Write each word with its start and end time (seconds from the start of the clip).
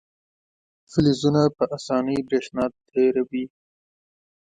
فلزونه 0.91 1.41
په 1.57 1.63
اسانۍ 1.77 2.17
برېښنا 2.27 2.65
تیروي. 2.89 3.45